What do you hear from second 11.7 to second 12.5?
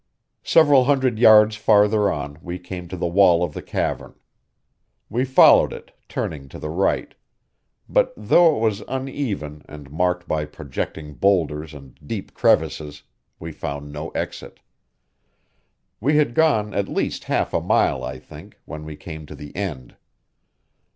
and deep